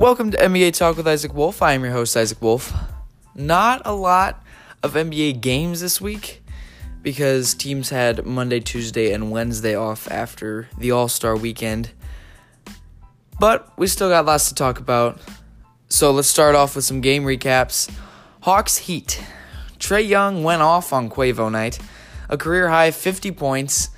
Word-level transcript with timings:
Welcome 0.00 0.30
to 0.30 0.38
NBA 0.38 0.78
Talk 0.78 0.96
with 0.96 1.06
Isaac 1.06 1.34
Wolf. 1.34 1.60
I 1.60 1.74
am 1.74 1.84
your 1.84 1.92
host, 1.92 2.16
Isaac 2.16 2.40
Wolf. 2.40 2.72
Not 3.34 3.82
a 3.84 3.92
lot 3.92 4.42
of 4.82 4.94
NBA 4.94 5.42
games 5.42 5.82
this 5.82 6.00
week 6.00 6.42
because 7.02 7.52
teams 7.52 7.90
had 7.90 8.24
Monday, 8.24 8.60
Tuesday, 8.60 9.12
and 9.12 9.30
Wednesday 9.30 9.74
off 9.74 10.10
after 10.10 10.70
the 10.78 10.90
All 10.90 11.06
Star 11.06 11.36
weekend. 11.36 11.90
But 13.38 13.70
we 13.76 13.86
still 13.88 14.08
got 14.08 14.24
lots 14.24 14.48
to 14.48 14.54
talk 14.54 14.78
about. 14.78 15.20
So 15.90 16.12
let's 16.12 16.28
start 16.28 16.54
off 16.54 16.76
with 16.76 16.86
some 16.86 17.02
game 17.02 17.24
recaps. 17.24 17.94
Hawks 18.40 18.78
Heat. 18.78 19.22
Trae 19.78 20.08
Young 20.08 20.42
went 20.42 20.62
off 20.62 20.94
on 20.94 21.10
Quavo 21.10 21.52
night. 21.52 21.78
A 22.30 22.38
career 22.38 22.70
high 22.70 22.90
50 22.90 23.32
points, 23.32 23.90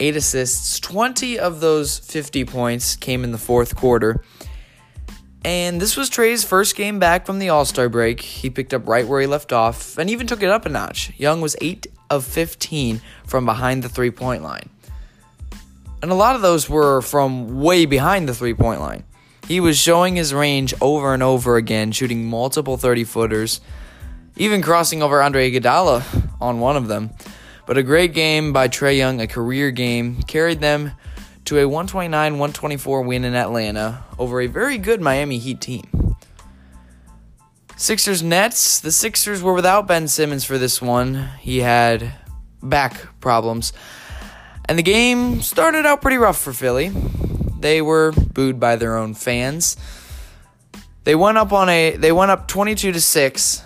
8 0.00 0.16
assists. 0.16 0.80
20 0.80 1.38
of 1.38 1.60
those 1.60 2.00
50 2.00 2.44
points 2.46 2.96
came 2.96 3.22
in 3.22 3.30
the 3.30 3.38
fourth 3.38 3.76
quarter. 3.76 4.24
And 5.46 5.80
this 5.80 5.96
was 5.96 6.10
Trae's 6.10 6.42
first 6.42 6.74
game 6.74 6.98
back 6.98 7.24
from 7.24 7.38
the 7.38 7.50
All 7.50 7.64
Star 7.64 7.88
break. 7.88 8.20
He 8.20 8.50
picked 8.50 8.74
up 8.74 8.88
right 8.88 9.06
where 9.06 9.20
he 9.20 9.28
left 9.28 9.52
off 9.52 9.96
and 9.96 10.10
even 10.10 10.26
took 10.26 10.42
it 10.42 10.48
up 10.48 10.66
a 10.66 10.68
notch. 10.68 11.12
Young 11.18 11.40
was 11.40 11.54
8 11.60 11.86
of 12.10 12.24
15 12.24 13.00
from 13.24 13.46
behind 13.46 13.84
the 13.84 13.88
three 13.88 14.10
point 14.10 14.42
line. 14.42 14.68
And 16.02 16.10
a 16.10 16.16
lot 16.16 16.34
of 16.34 16.42
those 16.42 16.68
were 16.68 17.00
from 17.00 17.60
way 17.60 17.86
behind 17.86 18.28
the 18.28 18.34
three 18.34 18.54
point 18.54 18.80
line. 18.80 19.04
He 19.46 19.60
was 19.60 19.78
showing 19.78 20.16
his 20.16 20.34
range 20.34 20.74
over 20.80 21.14
and 21.14 21.22
over 21.22 21.54
again, 21.54 21.92
shooting 21.92 22.28
multiple 22.28 22.76
30 22.76 23.04
footers, 23.04 23.60
even 24.36 24.62
crossing 24.62 25.00
over 25.00 25.22
Andre 25.22 25.48
Iguodala 25.48 26.02
on 26.40 26.58
one 26.58 26.76
of 26.76 26.88
them. 26.88 27.10
But 27.66 27.78
a 27.78 27.84
great 27.84 28.14
game 28.14 28.52
by 28.52 28.66
Trae 28.66 28.96
Young, 28.96 29.20
a 29.20 29.28
career 29.28 29.70
game, 29.70 30.24
carried 30.24 30.58
them 30.58 30.90
to 31.46 31.58
a 31.58 31.64
129 31.64 32.32
124 32.34 33.02
win 33.02 33.24
in 33.24 33.34
Atlanta 33.34 34.04
over 34.18 34.40
a 34.40 34.46
very 34.46 34.78
good 34.78 35.00
Miami 35.00 35.38
Heat 35.38 35.60
team. 35.60 36.16
Sixers 37.76 38.22
Nets. 38.22 38.80
The 38.80 38.90
Sixers 38.90 39.42
were 39.42 39.52
without 39.52 39.86
Ben 39.86 40.08
Simmons 40.08 40.44
for 40.44 40.58
this 40.58 40.82
one. 40.82 41.28
He 41.40 41.58
had 41.58 42.12
back 42.62 43.20
problems. 43.20 43.72
And 44.64 44.78
the 44.78 44.82
game 44.82 45.40
started 45.40 45.86
out 45.86 46.02
pretty 46.02 46.16
rough 46.16 46.38
for 46.38 46.52
Philly. 46.52 46.90
They 47.60 47.80
were 47.80 48.12
booed 48.12 48.58
by 48.58 48.76
their 48.76 48.96
own 48.96 49.14
fans. 49.14 49.76
They 51.04 51.14
went 51.14 51.38
up 51.38 51.52
on 51.52 51.68
a 51.68 51.96
they 51.96 52.10
went 52.10 52.32
up 52.32 52.48
22 52.48 52.90
to 52.90 53.00
6 53.00 53.62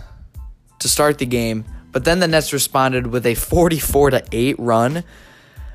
to 0.80 0.88
start 0.88 1.18
the 1.18 1.26
game, 1.26 1.64
but 1.92 2.04
then 2.04 2.20
the 2.20 2.28
Nets 2.28 2.52
responded 2.52 3.06
with 3.06 3.24
a 3.24 3.34
44 3.34 4.10
to 4.10 4.24
8 4.30 4.56
run 4.58 5.04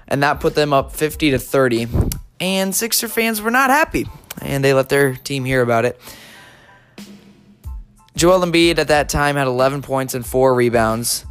and 0.07 0.23
that 0.23 0.39
put 0.39 0.55
them 0.55 0.73
up 0.73 0.91
50 0.91 1.31
to 1.31 1.39
30. 1.39 1.87
And 2.39 2.75
Sixer 2.75 3.07
fans 3.07 3.41
were 3.41 3.51
not 3.51 3.69
happy, 3.69 4.07
and 4.41 4.63
they 4.63 4.73
let 4.73 4.89
their 4.89 5.15
team 5.15 5.45
hear 5.45 5.61
about 5.61 5.85
it. 5.85 5.99
Joel 8.15 8.45
Embiid 8.45 8.77
at 8.77 8.87
that 8.87 9.09
time 9.09 9.35
had 9.35 9.47
11 9.47 9.81
points 9.81 10.13
and 10.13 10.25
4 10.25 10.53
rebounds. 10.53 11.25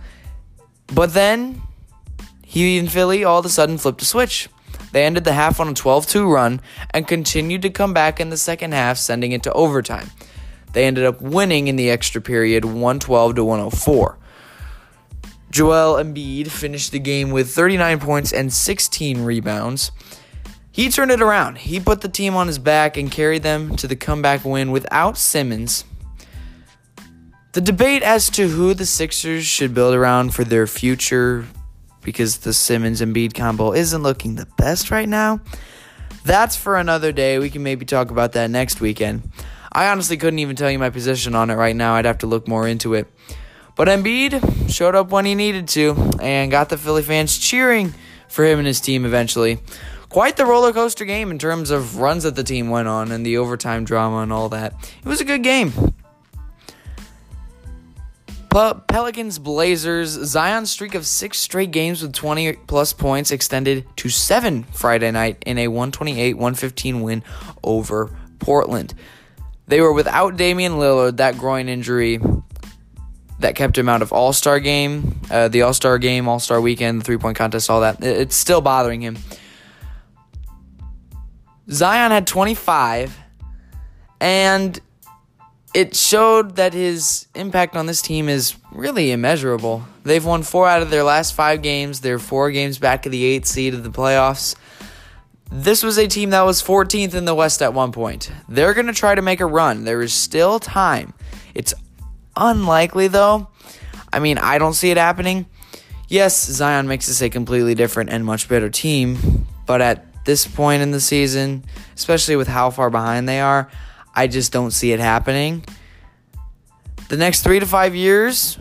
But 0.89 1.15
then 1.15 1.63
he 2.45 2.79
and 2.79 2.91
Philly 2.91 3.25
all 3.25 3.39
of 3.39 3.47
a 3.47 3.49
sudden 3.49 3.79
flipped 3.79 4.03
a 4.03 4.05
switch. 4.05 4.49
They 4.93 5.05
ended 5.05 5.25
the 5.25 5.33
half 5.33 5.59
on 5.59 5.69
a 5.69 5.75
12 5.75 6.07
2 6.07 6.31
run 6.31 6.61
and 6.91 7.09
continued 7.09 7.63
to 7.63 7.71
come 7.71 7.93
back 7.93 8.21
in 8.21 8.31
the 8.31 8.37
second 8.37 8.75
half, 8.75 8.99
sending 8.99 9.33
it 9.33 9.43
to 9.45 9.53
overtime. 9.53 10.11
They 10.73 10.87
ended 10.87 11.05
up 11.05 11.21
winning 11.21 11.69
in 11.69 11.77
the 11.77 11.91
extra 11.91 12.21
period 12.21 12.65
112 12.65 13.37
to 13.37 13.45
104. 13.45 14.19
Joel 15.55 16.03
Embiid 16.03 16.49
finished 16.49 16.91
the 16.91 16.99
game 16.99 17.31
with 17.31 17.49
39 17.49 18.01
points 18.01 18.33
and 18.33 18.53
16 18.53 19.23
rebounds. 19.23 19.93
He 20.73 20.89
turned 20.89 21.13
it 21.13 21.23
around. 21.23 21.59
He 21.59 21.79
put 21.79 22.01
the 22.01 22.09
team 22.09 22.35
on 22.35 22.49
his 22.49 22.59
back 22.59 22.97
and 22.97 23.09
carried 23.09 23.45
them 23.45 23.77
to 23.77 23.87
the 23.87 23.95
comeback 23.95 24.45
win 24.45 24.73
without 24.73 25.17
Simmons. 25.17 25.85
The 27.53 27.61
debate 27.61 28.03
as 28.03 28.31
to 28.31 28.49
who 28.49 28.75
the 28.75 28.85
Sixers 28.85 29.47
should 29.47 29.75
build 29.75 29.95
around 29.95 30.35
for 30.35 30.43
their 30.43 30.67
future, 30.67 31.47
because 32.03 32.39
the 32.39 32.53
Simmons 32.53 33.01
Embiid 33.01 33.33
combo 33.35 33.73
isn't 33.75 34.03
looking 34.03 34.35
the 34.35 34.49
best 34.59 34.91
right 34.91 35.09
now, 35.09 35.41
that's 36.25 36.57
for 36.57 36.79
another 36.79 37.13
day. 37.13 37.39
We 37.39 37.49
can 37.49 37.63
maybe 37.63 37.87
talk 37.87 38.11
about 38.11 38.33
that 38.33 38.51
next 38.51 38.81
weekend. 38.81 39.31
I 39.71 39.87
honestly 39.87 40.17
couldn't 40.17 40.41
even 40.41 40.57
tell 40.57 40.69
you 40.73 40.81
my 40.81 40.91
position 40.91 41.37
on 41.37 41.49
it 41.49 41.55
right 41.55 41.77
now. 41.77 41.95
I'd 41.95 42.07
have 42.07 42.19
to 42.19 42.27
look 42.27 42.49
more 42.49 42.67
into 42.67 42.95
it. 42.95 43.07
But 43.77 43.89
Embiid 43.89 44.71
showed 44.71 44.95
up 44.95 45.11
when 45.11 45.25
he 45.25 45.35
needed 45.35 45.69
to 45.69 45.95
and 46.21 46.51
got 46.51 46.69
the 46.69 46.79
Philly 46.79 47.03
fans 47.03 47.37
cheering 47.37 47.93
for 48.29 48.45
him 48.45 48.59
and 48.59 48.67
his 48.67 48.81
team 48.81 49.05
eventually. 49.05 49.59
Quite 50.09 50.37
the 50.37 50.47
roller 50.47 50.73
coaster 50.73 51.05
game 51.05 51.33
in 51.33 51.39
terms 51.39 51.71
of 51.71 51.99
runs 51.99 52.23
that 52.23 52.37
the 52.37 52.45
team 52.45 52.71
went 52.71 52.87
on 52.87 53.11
and 53.11 53.27
the 53.27 53.39
overtime 53.39 53.85
drama 53.85 54.19
and 54.19 54.33
all 54.33 54.49
that. 54.51 54.73
It 55.05 55.09
was 55.09 55.21
a 55.21 55.25
good 55.25 55.43
game. 55.43 55.73
Pelicans 58.55 59.41
Blazers 59.41 60.11
Zion's 60.11 60.71
streak 60.71 60.95
of 60.95 61.05
six 61.05 61.39
straight 61.39 61.73
games 61.73 62.01
with 62.03 62.13
20 62.13 62.53
plus 62.69 62.93
points 62.93 63.33
extended 63.33 63.85
to 63.97 64.09
seven 64.09 64.63
Friday 64.63 65.11
night 65.11 65.43
in 65.45 65.59
a 65.59 65.67
128 65.67 66.35
115 66.35 67.01
win 67.01 67.25
over 67.65 68.17
Portland. 68.39 68.95
They 69.67 69.81
were 69.81 69.93
without 69.93 70.37
Damian 70.37 70.75
Lillard, 70.75 71.17
that 71.17 71.37
groin 71.37 71.69
injury 71.69 72.21
that 73.45 73.57
kept 73.57 73.77
him 73.77 73.91
out 73.91 74.01
of 74.01 74.11
All 74.11 74.33
Star 74.33 74.59
game, 74.59 75.21
uh, 75.31 75.49
the 75.49 75.61
All 75.63 75.75
Star 75.75 75.99
game, 75.99 76.29
All 76.29 76.41
Star 76.41 76.63
weekend, 76.63 77.01
the 77.01 77.05
three 77.05 77.19
point 77.19 77.37
contest, 77.37 77.69
all 77.69 77.83
that. 77.83 78.03
It's 78.03 78.35
still 78.35 78.63
bothering 78.63 79.03
him. 79.03 79.19
Zion 81.71 82.11
had 82.11 82.27
25, 82.27 83.15
and 84.19 84.81
it 85.75 85.95
showed 85.95 86.57
that 86.57 86.73
his 86.73 87.27
impact 87.35 87.77
on 87.77 87.85
this 87.85 88.01
team 88.01 88.31
is 88.31 88.57
really 88.73 89.13
immeasurable. 89.13 89.85
They've 90.05 90.25
won 90.25 90.43
four 90.43 90.67
out 90.67 90.81
of 90.81 90.89
their 90.89 91.05
last 91.05 91.35
five 91.35 91.61
games. 91.61 92.01
They're 92.01 92.19
four 92.19 92.51
games 92.51 92.79
back 92.79 93.05
of 93.05 93.13
the 93.13 93.25
eighth 93.25 93.47
seed 93.47 93.75
of 93.75 93.85
the 93.85 93.91
playoffs. 93.91 94.57
This 95.53 95.83
was 95.83 95.99
a 95.99 96.09
team 96.09 96.31
that 96.31 96.43
was 96.43 96.63
14th 96.63 97.15
in 97.15 97.27
the 97.27 97.35
West 97.35 97.61
at 97.61 97.75
one 97.75 97.93
point. 97.93 98.33
They're 98.49 98.73
going 98.73 98.87
to 98.87 98.95
try 98.95 99.15
to 99.15 99.23
make 99.23 99.41
a 99.41 99.47
run. 99.47 99.85
There 99.85 100.01
is 100.01 100.15
still 100.15 100.59
time. 100.59 101.13
It's 101.55 101.75
unlikely, 102.37 103.09
though. 103.09 103.49
I 104.13 104.19
mean, 104.21 104.39
I 104.39 104.59
don't 104.59 104.75
see 104.75 104.91
it 104.91 104.97
happening. 104.97 105.47
Yes, 106.09 106.45
Zion 106.45 106.87
makes 106.87 107.09
us 107.09 107.23
a 107.23 107.31
completely 107.31 107.75
different 107.75 108.11
and 108.11 108.25
much 108.25 108.49
better 108.49 108.71
team, 108.71 109.47
but 109.67 109.81
at 109.81 110.25
this 110.25 110.47
point 110.47 110.83
in 110.83 110.91
the 110.91 111.01
season, 111.01 111.65
especially 111.95 112.37
with 112.37 112.49
how 112.49 112.71
far 112.71 112.91
behind 112.91 113.29
they 113.29 113.41
are, 113.41 113.71
I 114.15 114.27
just 114.27 114.53
don't 114.53 114.71
see 114.71 114.93
it 114.93 115.01
happening. 115.01 115.65
The 117.09 117.17
next 117.17 117.43
three 117.43 117.59
to 117.59 117.67
five 117.67 117.95
years 117.95 118.59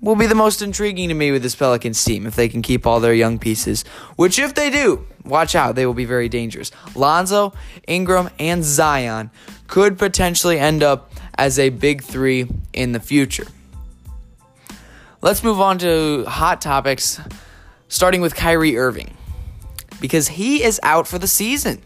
will 0.00 0.16
be 0.16 0.26
the 0.26 0.34
most 0.34 0.62
intriguing 0.62 1.08
to 1.08 1.14
me 1.14 1.30
with 1.30 1.42
this 1.42 1.54
Pelicans 1.54 2.02
team 2.02 2.26
if 2.26 2.34
they 2.34 2.48
can 2.48 2.62
keep 2.62 2.86
all 2.86 3.00
their 3.00 3.14
young 3.14 3.38
pieces, 3.38 3.84
which, 4.16 4.38
if 4.38 4.54
they 4.54 4.70
do, 4.70 5.06
watch 5.24 5.54
out, 5.54 5.74
they 5.74 5.86
will 5.86 5.94
be 5.94 6.06
very 6.06 6.28
dangerous. 6.28 6.70
Lonzo, 6.94 7.52
Ingram, 7.86 8.30
and 8.38 8.64
Zion 8.64 9.30
could 9.66 9.98
potentially 9.98 10.58
end 10.58 10.82
up 10.82 11.09
as 11.40 11.58
a 11.58 11.70
big 11.70 12.02
three 12.02 12.46
in 12.74 12.92
the 12.92 13.00
future. 13.00 13.46
Let's 15.22 15.42
move 15.42 15.58
on 15.58 15.78
to 15.78 16.26
hot 16.26 16.60
topics, 16.60 17.18
starting 17.88 18.20
with 18.20 18.34
Kyrie 18.34 18.76
Irving, 18.76 19.16
because 20.02 20.28
he 20.28 20.62
is 20.62 20.78
out 20.82 21.08
for 21.08 21.18
the 21.18 21.26
season. 21.26 21.80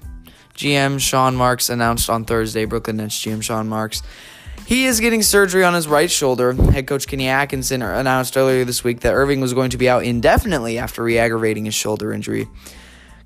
GM 0.57 1.01
Sean 1.01 1.37
Marks 1.37 1.71
announced 1.71 2.11
on 2.11 2.25
Thursday, 2.25 2.65
Brooklyn 2.65 2.97
Nets 2.97 3.17
GM 3.25 3.43
Sean 3.45 3.69
Marks. 3.69 4.03
He 4.67 4.87
is 4.87 4.99
getting 4.99 5.23
surgery 5.23 5.63
on 5.63 5.75
his 5.75 5.87
right 5.87 6.11
shoulder. 6.11 6.53
Head 6.53 6.89
coach 6.89 7.07
Kenny 7.07 7.29
Atkinson 7.29 7.81
announced 7.81 8.37
earlier 8.37 8.65
this 8.65 8.83
week 8.83 9.01
that 9.01 9.13
Irving 9.13 9.41
was 9.41 9.55
going 9.55 9.71
to 9.71 9.79
be 9.79 9.89
out 9.89 10.03
indefinitely 10.03 10.79
after 10.79 11.05
re 11.05 11.17
aggravating 11.17 11.67
his 11.67 11.75
shoulder 11.75 12.13
injury. 12.13 12.49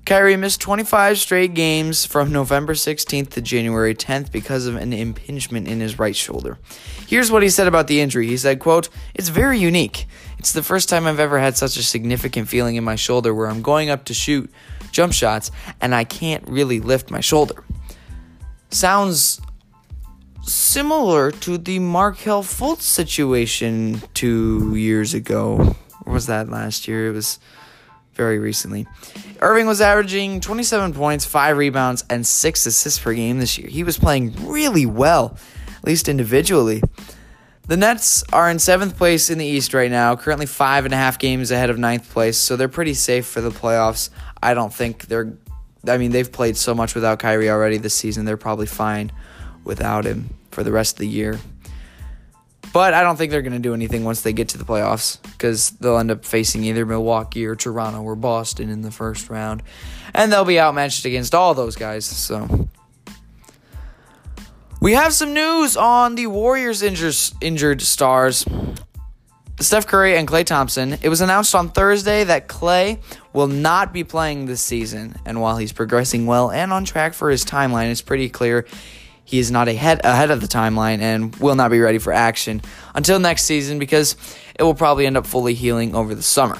Kyrie 0.05 0.37
missed 0.37 0.59
25 0.61 1.19
straight 1.19 1.53
games 1.53 2.05
from 2.05 2.31
November 2.31 2.73
16th 2.73 3.29
to 3.29 3.41
January 3.41 3.93
10th 3.93 4.31
because 4.31 4.65
of 4.65 4.75
an 4.75 4.91
impingement 4.91 5.67
in 5.67 5.79
his 5.79 5.99
right 5.99 6.15
shoulder. 6.15 6.57
Here's 7.07 7.31
what 7.31 7.43
he 7.43 7.49
said 7.49 7.67
about 7.67 7.87
the 7.87 8.01
injury. 8.01 8.27
He 8.27 8.37
said, 8.37 8.59
quote, 8.59 8.89
It's 9.13 9.29
very 9.29 9.59
unique. 9.59 10.07
It's 10.39 10.53
the 10.53 10.63
first 10.63 10.89
time 10.89 11.05
I've 11.05 11.19
ever 11.19 11.37
had 11.37 11.57
such 11.57 11.77
a 11.77 11.83
significant 11.83 12.47
feeling 12.47 12.75
in 12.75 12.83
my 12.83 12.95
shoulder 12.95 13.35
where 13.35 13.47
I'm 13.47 13.61
going 13.61 13.89
up 13.89 14.05
to 14.05 14.13
shoot 14.13 14.49
jump 14.91 15.13
shots 15.13 15.51
and 15.81 15.93
I 15.93 16.03
can't 16.03 16.47
really 16.47 16.79
lift 16.79 17.11
my 17.11 17.19
shoulder. 17.19 17.63
Sounds 18.71 19.41
similar 20.41 21.31
to 21.31 21.57
the 21.57 21.79
Markelle 21.79 22.43
Fultz 22.43 22.81
situation 22.81 24.01
two 24.13 24.75
years 24.75 25.13
ago. 25.13 25.75
Or 26.05 26.13
was 26.13 26.25
that 26.27 26.49
last 26.49 26.87
year? 26.87 27.09
It 27.09 27.13
was 27.13 27.39
very 28.19 28.37
recently. 28.37 28.85
Irving 29.39 29.65
was 29.65 29.79
averaging 29.79 30.41
27 30.41 30.93
points, 30.93 31.23
5 31.23 31.55
rebounds, 31.55 32.03
and 32.09 32.27
6 32.27 32.65
assists 32.65 32.99
per 32.99 33.13
game 33.13 33.39
this 33.39 33.57
year. 33.57 33.69
He 33.69 33.83
was 33.83 33.97
playing 33.97 34.35
really 34.45 34.85
well, 34.85 35.37
at 35.77 35.85
least 35.85 36.09
individually. 36.09 36.81
The 37.69 37.77
Nets 37.77 38.23
are 38.33 38.49
in 38.49 38.59
seventh 38.59 38.97
place 38.97 39.29
in 39.29 39.37
the 39.37 39.45
East 39.45 39.73
right 39.73 39.89
now, 39.89 40.15
currently 40.15 40.47
five 40.47 40.85
and 40.85 40.93
a 40.93 40.97
half 40.97 41.17
games 41.19 41.51
ahead 41.51 41.69
of 41.69 41.77
ninth 41.77 42.11
place, 42.11 42.35
so 42.35 42.55
they're 42.55 42.67
pretty 42.67 42.95
safe 42.95 43.25
for 43.25 43.41
the 43.41 43.51
playoffs. 43.51 44.09
I 44.41 44.53
don't 44.53 44.73
think 44.73 45.05
they're. 45.05 45.37
I 45.87 45.97
mean, 45.97 46.11
they've 46.11 46.31
played 46.31 46.57
so 46.57 46.73
much 46.75 46.95
without 46.95 47.19
Kyrie 47.19 47.49
already 47.49 47.77
this 47.77 47.93
season, 47.93 48.25
they're 48.25 48.37
probably 48.37 48.65
fine 48.65 49.11
without 49.63 50.03
him 50.03 50.35
for 50.51 50.63
the 50.63 50.71
rest 50.71 50.95
of 50.95 50.99
the 50.99 51.07
year. 51.07 51.39
But 52.71 52.93
I 52.93 53.01
don't 53.01 53.15
think 53.15 53.31
they're 53.31 53.41
going 53.41 53.53
to 53.53 53.59
do 53.59 53.73
anything 53.73 54.03
once 54.03 54.21
they 54.21 54.33
get 54.33 54.49
to 54.49 54.57
the 54.57 54.63
playoffs 54.63 55.21
because 55.23 55.71
they'll 55.71 55.97
end 55.97 56.11
up 56.11 56.23
facing 56.23 56.63
either 56.63 56.85
Milwaukee 56.85 57.45
or 57.45 57.55
Toronto 57.55 58.01
or 58.01 58.15
Boston 58.15 58.69
in 58.69 58.81
the 58.81 58.91
first 58.91 59.29
round. 59.29 59.63
And 60.13 60.31
they'll 60.31 60.45
be 60.45 60.59
outmatched 60.59 61.05
against 61.05 61.33
all 61.33 61.53
those 61.53 61.75
guys. 61.75 62.05
So 62.05 62.69
we 64.81 64.93
have 64.93 65.13
some 65.13 65.33
news 65.33 65.75
on 65.75 66.15
the 66.15 66.27
Warriors 66.27 66.83
injured, 66.83 67.15
injured 67.41 67.81
stars. 67.81 68.45
Steph 69.59 69.87
Curry 69.87 70.15
and 70.15 70.25
Klay 70.25 70.45
Thompson. 70.45 70.97
It 71.01 71.09
was 71.09 71.19
announced 71.19 71.53
on 71.53 71.69
Thursday 71.69 72.23
that 72.23 72.47
Klay 72.47 72.99
will 73.33 73.47
not 73.47 73.91
be 73.91 74.05
playing 74.05 74.45
this 74.45 74.61
season. 74.61 75.15
And 75.25 75.41
while 75.41 75.57
he's 75.57 75.73
progressing 75.73 76.25
well 76.25 76.49
and 76.49 76.71
on 76.71 76.85
track 76.85 77.13
for 77.13 77.29
his 77.29 77.43
timeline, 77.43 77.91
it's 77.91 78.01
pretty 78.01 78.29
clear 78.29 78.65
he 79.29 79.37
is 79.37 79.51
not 79.51 79.67
ahead 79.67 80.01
ahead 80.03 80.31
of 80.31 80.41
the 80.41 80.47
timeline 80.47 81.01
and 81.01 81.35
will 81.35 81.53
not 81.53 81.69
be 81.69 81.79
ready 81.79 81.99
for 81.99 82.11
action 82.11 82.63
until 82.95 83.19
next 83.19 83.43
season 83.43 83.77
because 83.77 84.15
it 84.57 84.63
will 84.63 84.73
probably 84.73 85.05
end 85.05 85.15
up 85.15 85.27
fully 85.27 85.53
healing 85.53 85.93
over 85.93 86.15
the 86.15 86.23
summer. 86.23 86.57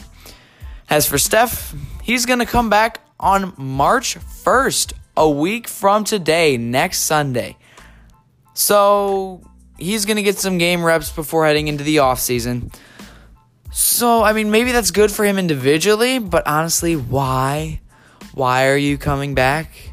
As 0.88 1.08
for 1.08 1.18
Steph, 1.18 1.74
he's 2.04 2.28
going 2.28 2.38
to 2.38 2.46
come 2.46 2.70
back 2.70 3.02
on 3.20 3.56
March 3.58 4.20
1st, 4.20 4.94
a 5.18 5.28
week 5.28 5.68
from 5.68 6.04
today, 6.04 6.58
next 6.58 7.00
Sunday. 7.00 7.58
So 8.54 9.42
he's 9.80 10.06
going 10.06 10.18
to 10.18 10.24
get 10.24 10.38
some 10.38 10.60
game 10.60 10.84
reps 10.84 11.12
before 11.12 11.48
heading 11.48 11.70
into 11.70 11.84
the 11.84 11.98
offseason. 11.98 12.72
So, 13.72 14.22
I 14.22 14.34
mean, 14.34 14.52
maybe 14.52 14.72
that's 14.74 14.92
good 14.92 15.12
for 15.12 15.26
him 15.26 15.40
individually, 15.40 16.20
but 16.20 16.46
honestly, 16.46 16.96
why? 16.96 17.82
Why 18.36 18.68
are 18.68 18.78
you 18.78 19.00
coming 19.00 19.34
back? 19.34 19.89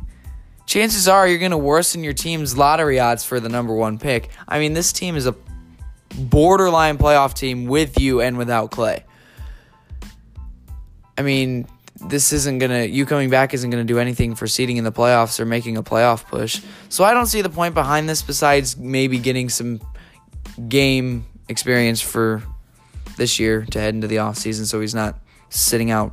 Chances 0.66 1.06
are 1.06 1.26
you're 1.28 1.38
going 1.38 1.52
to 1.52 1.58
worsen 1.58 2.02
your 2.02 2.12
team's 2.12 2.58
lottery 2.58 2.98
odds 2.98 3.24
for 3.24 3.38
the 3.38 3.48
number 3.48 3.72
one 3.74 3.98
pick. 3.98 4.30
I 4.48 4.58
mean, 4.58 4.72
this 4.74 4.92
team 4.92 5.16
is 5.16 5.26
a 5.26 5.34
borderline 6.18 6.98
playoff 6.98 7.34
team 7.34 7.66
with 7.66 8.00
you 8.00 8.20
and 8.20 8.36
without 8.36 8.72
Klay. 8.72 9.02
I 11.16 11.22
mean, 11.22 11.66
this 12.08 12.32
isn't 12.32 12.58
gonna 12.58 12.84
you 12.84 13.06
coming 13.06 13.30
back 13.30 13.54
isn't 13.54 13.70
gonna 13.70 13.84
do 13.84 13.98
anything 13.98 14.34
for 14.34 14.46
seeding 14.46 14.76
in 14.76 14.84
the 14.84 14.92
playoffs 14.92 15.40
or 15.40 15.46
making 15.46 15.76
a 15.76 15.82
playoff 15.82 16.26
push. 16.26 16.60
So 16.90 17.04
I 17.04 17.14
don't 17.14 17.26
see 17.26 17.40
the 17.40 17.48
point 17.48 17.74
behind 17.74 18.08
this 18.08 18.22
besides 18.22 18.76
maybe 18.76 19.18
getting 19.18 19.48
some 19.48 19.80
game 20.68 21.24
experience 21.48 22.00
for 22.00 22.42
this 23.16 23.38
year 23.38 23.64
to 23.70 23.80
head 23.80 23.94
into 23.94 24.06
the 24.06 24.18
off 24.18 24.36
season 24.36 24.66
so 24.66 24.80
he's 24.80 24.94
not 24.94 25.18
sitting 25.48 25.90
out 25.90 26.12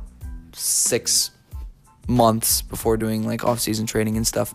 six 0.52 1.30
months 2.08 2.62
before 2.62 2.96
doing 2.96 3.26
like 3.26 3.44
off 3.44 3.60
season 3.60 3.86
training 3.86 4.16
and 4.16 4.26
stuff. 4.26 4.54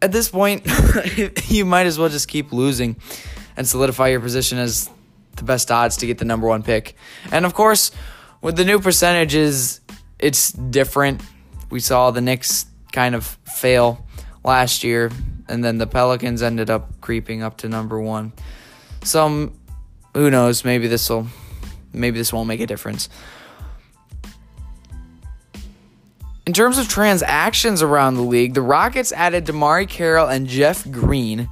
At 0.00 0.12
this 0.12 0.28
point, 0.28 0.66
you 1.48 1.64
might 1.64 1.86
as 1.86 1.98
well 1.98 2.08
just 2.08 2.28
keep 2.28 2.52
losing 2.52 2.96
and 3.56 3.66
solidify 3.66 4.08
your 4.08 4.20
position 4.20 4.58
as 4.58 4.90
the 5.36 5.44
best 5.44 5.70
odds 5.70 5.98
to 5.98 6.06
get 6.06 6.18
the 6.18 6.24
number 6.24 6.46
one 6.46 6.62
pick. 6.62 6.96
And 7.30 7.44
of 7.44 7.54
course, 7.54 7.92
with 8.40 8.56
the 8.56 8.64
new 8.64 8.80
percentages, 8.80 9.80
it's 10.18 10.52
different. 10.52 11.22
We 11.70 11.80
saw 11.80 12.10
the 12.10 12.20
Knicks 12.20 12.66
kind 12.92 13.14
of 13.14 13.24
fail 13.44 14.04
last 14.44 14.84
year, 14.84 15.10
and 15.48 15.64
then 15.64 15.78
the 15.78 15.86
Pelicans 15.86 16.42
ended 16.42 16.70
up 16.70 17.00
creeping 17.00 17.42
up 17.42 17.58
to 17.58 17.68
number 17.68 18.00
one. 18.00 18.32
So 19.04 19.52
who 20.14 20.30
knows? 20.30 20.64
Maybe 20.64 20.88
this 20.88 21.08
will, 21.08 21.26
maybe 21.92 22.18
this 22.18 22.32
won't 22.32 22.48
make 22.48 22.60
a 22.60 22.66
difference. 22.66 23.08
In 26.44 26.52
terms 26.52 26.76
of 26.76 26.88
transactions 26.88 27.82
around 27.82 28.14
the 28.14 28.22
league, 28.22 28.54
the 28.54 28.62
Rockets 28.62 29.12
added 29.12 29.46
DeMarre 29.46 29.88
Carroll 29.88 30.26
and 30.26 30.48
Jeff 30.48 30.90
Green. 30.90 31.48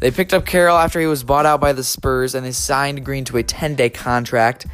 They 0.00 0.10
picked 0.10 0.34
up 0.34 0.44
Carroll 0.44 0.76
after 0.76 1.00
he 1.00 1.06
was 1.06 1.24
bought 1.24 1.46
out 1.46 1.62
by 1.62 1.72
the 1.72 1.82
Spurs, 1.82 2.34
and 2.34 2.44
they 2.44 2.52
signed 2.52 3.06
Green 3.06 3.24
to 3.24 3.38
a 3.38 3.42
10-day 3.42 3.88
contract. 3.88 4.66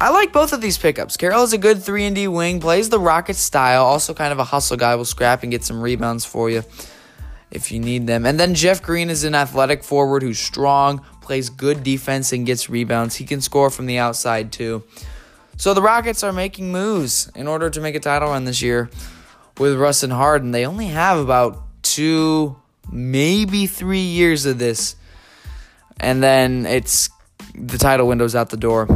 I 0.00 0.10
like 0.10 0.32
both 0.32 0.52
of 0.52 0.60
these 0.60 0.78
pickups. 0.78 1.16
Carroll 1.16 1.44
is 1.44 1.52
a 1.52 1.58
good 1.58 1.80
3 1.80 2.06
and 2.06 2.16
D 2.16 2.26
wing, 2.26 2.58
plays 2.58 2.88
the 2.88 2.98
Rockets 2.98 3.38
style, 3.38 3.84
also 3.84 4.14
kind 4.14 4.32
of 4.32 4.40
a 4.40 4.44
hustle 4.44 4.76
guy, 4.76 4.96
will 4.96 5.04
scrap 5.04 5.44
and 5.44 5.52
get 5.52 5.62
some 5.62 5.80
rebounds 5.80 6.24
for 6.24 6.50
you 6.50 6.64
if 7.52 7.70
you 7.70 7.78
need 7.78 8.08
them. 8.08 8.26
And 8.26 8.40
then 8.40 8.56
Jeff 8.56 8.82
Green 8.82 9.10
is 9.10 9.22
an 9.22 9.36
athletic 9.36 9.84
forward 9.84 10.24
who's 10.24 10.40
strong, 10.40 11.04
plays 11.20 11.50
good 11.50 11.84
defense 11.84 12.32
and 12.32 12.44
gets 12.44 12.68
rebounds. 12.68 13.14
He 13.14 13.24
can 13.24 13.40
score 13.40 13.70
from 13.70 13.86
the 13.86 13.98
outside 13.98 14.50
too. 14.50 14.82
So 15.56 15.72
the 15.72 15.82
Rockets 15.82 16.22
are 16.22 16.32
making 16.32 16.72
moves 16.72 17.30
in 17.34 17.46
order 17.46 17.70
to 17.70 17.80
make 17.80 17.94
a 17.94 18.00
title 18.00 18.30
run 18.30 18.44
this 18.44 18.60
year 18.60 18.90
with 19.58 19.76
Russ 19.76 20.02
and 20.02 20.12
Harden. 20.12 20.50
They 20.50 20.66
only 20.66 20.86
have 20.86 21.18
about 21.18 21.62
2 21.82 22.56
maybe 22.90 23.66
3 23.66 23.98
years 23.98 24.46
of 24.46 24.58
this. 24.58 24.96
And 26.00 26.22
then 26.22 26.66
it's 26.66 27.08
the 27.54 27.78
title 27.78 28.08
window's 28.08 28.34
out 28.34 28.50
the 28.50 28.56
door. 28.56 28.88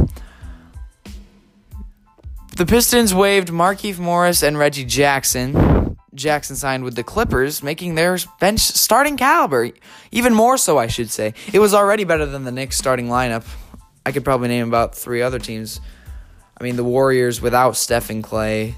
The 2.57 2.65
Pistons 2.65 3.15
waived 3.15 3.49
Markieff 3.49 3.99
Morris 3.99 4.43
and 4.43 4.57
Reggie 4.57 4.83
Jackson. 4.83 5.97
Jackson 6.13 6.57
signed 6.57 6.83
with 6.83 6.95
the 6.95 7.03
Clippers, 7.03 7.63
making 7.63 7.95
their 7.95 8.17
bench 8.41 8.59
starting 8.59 9.15
caliber. 9.15 9.69
Even 10.11 10.33
more 10.33 10.57
so, 10.57 10.77
I 10.77 10.87
should 10.87 11.09
say. 11.09 11.33
It 11.53 11.59
was 11.59 11.73
already 11.73 12.03
better 12.03 12.25
than 12.25 12.43
the 12.43 12.51
Knicks 12.51 12.77
starting 12.77 13.07
lineup. 13.07 13.45
I 14.05 14.11
could 14.11 14.25
probably 14.25 14.49
name 14.49 14.67
about 14.67 14.93
three 14.93 15.21
other 15.21 15.39
teams. 15.39 15.79
I 16.59 16.63
mean, 16.63 16.75
the 16.75 16.83
Warriors 16.83 17.41
without 17.41 17.77
Steph 17.77 18.09
and 18.09 18.23
Klay. 18.23 18.75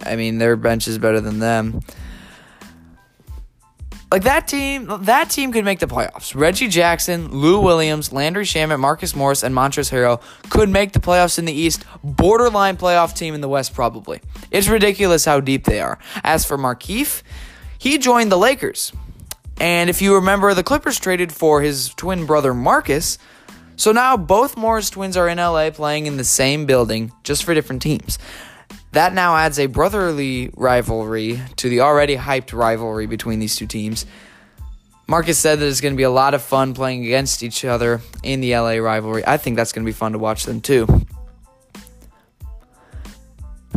I 0.00 0.16
mean, 0.16 0.38
their 0.38 0.56
bench 0.56 0.88
is 0.88 0.98
better 0.98 1.20
than 1.20 1.40
them 1.40 1.82
like 4.10 4.22
that 4.22 4.48
team, 4.48 4.90
that 5.02 5.28
team 5.30 5.52
could 5.52 5.64
make 5.64 5.80
the 5.80 5.86
playoffs. 5.86 6.34
Reggie 6.34 6.68
Jackson, 6.68 7.30
Lou 7.30 7.60
Williams, 7.60 8.12
Landry 8.12 8.44
Shamet, 8.44 8.80
Marcus 8.80 9.14
Morris, 9.14 9.42
and 9.42 9.54
Montrezl 9.54 9.92
Harrell 9.92 10.22
could 10.50 10.70
make 10.70 10.92
the 10.92 11.00
playoffs 11.00 11.38
in 11.38 11.44
the 11.44 11.52
East. 11.52 11.84
Borderline 12.02 12.76
playoff 12.76 13.14
team 13.14 13.34
in 13.34 13.40
the 13.40 13.48
West, 13.48 13.74
probably. 13.74 14.20
It's 14.50 14.68
ridiculous 14.68 15.24
how 15.24 15.40
deep 15.40 15.64
they 15.64 15.80
are. 15.80 15.98
As 16.24 16.44
for 16.44 16.56
Markieff, 16.56 17.22
he 17.78 17.98
joined 17.98 18.32
the 18.32 18.38
Lakers, 18.38 18.92
and 19.60 19.90
if 19.90 20.00
you 20.00 20.14
remember, 20.14 20.54
the 20.54 20.62
Clippers 20.62 20.98
traded 20.98 21.32
for 21.32 21.60
his 21.60 21.90
twin 21.90 22.24
brother 22.24 22.54
Marcus. 22.54 23.18
So 23.78 23.92
now 23.92 24.16
both 24.16 24.56
Morris 24.56 24.90
twins 24.90 25.16
are 25.16 25.28
in 25.28 25.38
LA 25.38 25.70
playing 25.70 26.06
in 26.06 26.16
the 26.16 26.24
same 26.24 26.66
building, 26.66 27.12
just 27.22 27.44
for 27.44 27.54
different 27.54 27.80
teams. 27.80 28.18
That 28.90 29.14
now 29.14 29.36
adds 29.36 29.60
a 29.60 29.66
brotherly 29.66 30.50
rivalry 30.56 31.40
to 31.56 31.68
the 31.68 31.80
already 31.82 32.16
hyped 32.16 32.52
rivalry 32.52 33.06
between 33.06 33.38
these 33.38 33.54
two 33.54 33.68
teams. 33.68 34.04
Marcus 35.06 35.38
said 35.38 35.60
that 35.60 35.66
it's 35.68 35.80
going 35.80 35.94
to 35.94 35.96
be 35.96 36.02
a 36.02 36.10
lot 36.10 36.34
of 36.34 36.42
fun 36.42 36.74
playing 36.74 37.04
against 37.04 37.44
each 37.44 37.64
other 37.64 38.00
in 38.24 38.40
the 38.40 38.52
LA 38.52 38.78
rivalry. 38.78 39.24
I 39.24 39.36
think 39.36 39.54
that's 39.54 39.72
going 39.72 39.84
to 39.84 39.88
be 39.88 39.96
fun 39.96 40.10
to 40.10 40.18
watch 40.18 40.42
them 40.42 40.60
too. 40.60 40.86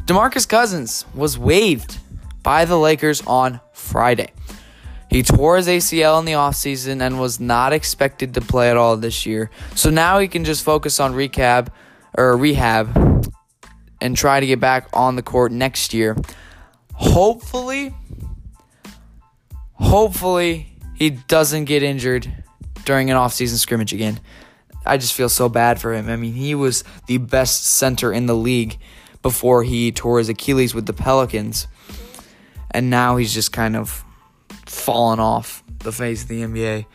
DeMarcus 0.07 0.49
Cousins 0.49 1.05
was 1.13 1.37
waived 1.37 1.99
by 2.41 2.65
the 2.65 2.77
Lakers 2.77 3.21
on 3.27 3.61
Friday. 3.71 4.31
He 5.11 5.23
tore 5.23 5.57
his 5.57 5.67
ACL 5.67 6.19
in 6.19 6.25
the 6.25 6.31
offseason 6.31 7.01
and 7.01 7.19
was 7.19 7.37
not 7.37 7.73
expected 7.73 8.33
to 8.35 8.41
play 8.41 8.71
at 8.71 8.77
all 8.77 8.95
this 8.95 9.25
year. 9.25 9.51
So 9.75 9.89
now 9.89 10.19
he 10.19 10.29
can 10.29 10.45
just 10.45 10.63
focus 10.63 11.01
on 11.01 11.13
recap 11.13 11.67
or 12.17 12.37
rehab 12.37 13.25
and 13.99 14.15
try 14.15 14.39
to 14.39 14.45
get 14.45 14.61
back 14.61 14.87
on 14.93 15.17
the 15.17 15.21
court 15.21 15.51
next 15.51 15.93
year. 15.93 16.15
Hopefully, 16.93 17.93
hopefully 19.73 20.67
he 20.95 21.09
doesn't 21.09 21.65
get 21.65 21.83
injured 21.83 22.31
during 22.85 23.11
an 23.11 23.17
offseason 23.17 23.57
scrimmage 23.57 23.91
again. 23.91 24.17
I 24.85 24.95
just 24.95 25.13
feel 25.13 25.27
so 25.27 25.49
bad 25.49 25.81
for 25.81 25.93
him. 25.93 26.07
I 26.07 26.15
mean, 26.15 26.35
he 26.35 26.55
was 26.55 26.85
the 27.07 27.17
best 27.17 27.65
center 27.65 28.13
in 28.13 28.27
the 28.27 28.35
league 28.35 28.77
before 29.21 29.63
he 29.63 29.91
tore 29.91 30.19
his 30.19 30.29
Achilles 30.29 30.73
with 30.73 30.85
the 30.85 30.93
Pelicans. 30.93 31.67
And 32.71 32.89
now 32.89 33.17
he's 33.17 33.33
just 33.33 33.51
kind 33.51 33.75
of 33.75 34.05
fallen 34.71 35.19
off 35.19 35.63
the 35.79 35.91
face 35.91 36.23
of 36.23 36.29
the 36.29 36.41
NBA. 36.41 36.85